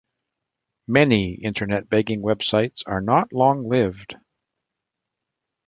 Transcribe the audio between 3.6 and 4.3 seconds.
lived.